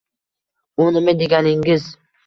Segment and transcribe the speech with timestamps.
[0.83, 1.83] U nima deganingiz